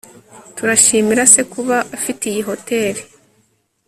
[0.55, 3.01] Turashimira se kuba afite iyi hoteri